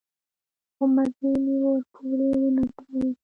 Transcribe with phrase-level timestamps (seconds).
[0.75, 3.09] خو مزي مې ورپورې ونه تړل.